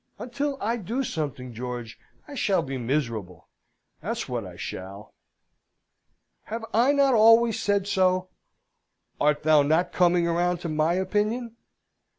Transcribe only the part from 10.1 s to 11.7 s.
round to my opinion?"